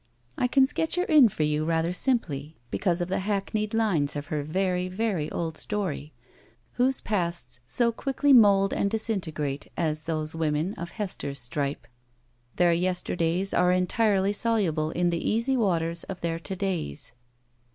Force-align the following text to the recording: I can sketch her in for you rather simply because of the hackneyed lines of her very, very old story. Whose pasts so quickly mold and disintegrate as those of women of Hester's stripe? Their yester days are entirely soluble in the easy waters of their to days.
I 0.35 0.47
can 0.47 0.65
sketch 0.65 0.95
her 0.95 1.03
in 1.03 1.29
for 1.29 1.43
you 1.43 1.63
rather 1.63 1.93
simply 1.93 2.57
because 2.71 3.01
of 3.01 3.07
the 3.07 3.19
hackneyed 3.19 3.75
lines 3.75 4.15
of 4.15 4.25
her 4.33 4.41
very, 4.41 4.87
very 4.87 5.29
old 5.29 5.57
story. 5.59 6.11
Whose 6.71 7.01
pasts 7.01 7.59
so 7.67 7.91
quickly 7.91 8.33
mold 8.33 8.73
and 8.73 8.89
disintegrate 8.89 9.67
as 9.77 10.05
those 10.05 10.33
of 10.33 10.39
women 10.39 10.73
of 10.73 10.93
Hester's 10.93 11.37
stripe? 11.39 11.85
Their 12.55 12.73
yester 12.73 13.15
days 13.15 13.53
are 13.53 13.71
entirely 13.71 14.33
soluble 14.33 14.89
in 14.89 15.11
the 15.11 15.23
easy 15.29 15.55
waters 15.55 16.03
of 16.05 16.21
their 16.21 16.39
to 16.39 16.55
days. 16.55 17.11